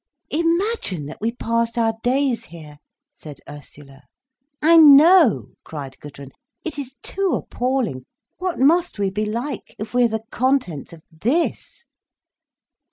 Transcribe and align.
"Imagine 0.31 1.05
that 1.05 1.19
we 1.21 1.31
passed 1.31 1.77
our 1.77 1.93
days 2.01 2.45
here!" 2.45 2.79
said 3.13 3.37
Ursula. 3.47 4.01
"I 4.59 4.75
know," 4.75 5.49
cried 5.63 5.99
Gudrun. 5.99 6.31
"It 6.65 6.79
is 6.79 6.95
too 7.03 7.33
appalling. 7.35 8.05
What 8.39 8.57
must 8.57 8.97
we 8.97 9.11
be 9.11 9.25
like, 9.25 9.75
if 9.77 9.93
we 9.93 10.05
are 10.05 10.07
the 10.07 10.23
contents 10.31 10.91
of 10.91 11.03
_this! 11.15 11.83